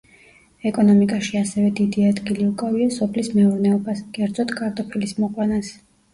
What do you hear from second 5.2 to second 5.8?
მოყვანას.